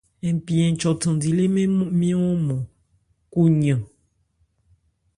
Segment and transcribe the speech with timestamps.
[0.35, 2.61] Npi Nchɔ thandi lê mɛ́n nmyɔ̂n ɔ́nmɔn
[3.31, 3.81] ku yran.